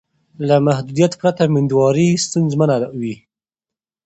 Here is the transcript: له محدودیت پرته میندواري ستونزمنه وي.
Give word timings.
له 0.47 0.55
محدودیت 0.67 1.13
پرته 1.21 1.43
میندواري 1.53 2.09
ستونزمنه 2.25 2.75
وي. 2.99 3.15